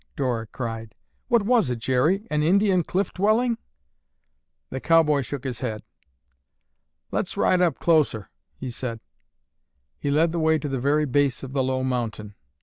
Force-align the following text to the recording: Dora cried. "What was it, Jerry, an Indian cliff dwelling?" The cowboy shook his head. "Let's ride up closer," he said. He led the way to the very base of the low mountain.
Dora 0.15 0.47
cried. 0.47 0.95
"What 1.27 1.43
was 1.45 1.69
it, 1.69 1.77
Jerry, 1.77 2.25
an 2.31 2.41
Indian 2.41 2.81
cliff 2.83 3.13
dwelling?" 3.13 3.59
The 4.71 4.79
cowboy 4.79 5.21
shook 5.21 5.43
his 5.43 5.59
head. 5.59 5.83
"Let's 7.11 7.37
ride 7.37 7.61
up 7.61 7.77
closer," 7.77 8.31
he 8.57 8.71
said. 8.71 8.99
He 9.99 10.09
led 10.09 10.31
the 10.31 10.39
way 10.39 10.57
to 10.57 10.67
the 10.67 10.79
very 10.79 11.05
base 11.05 11.43
of 11.43 11.51
the 11.53 11.61
low 11.61 11.83
mountain. 11.83 12.33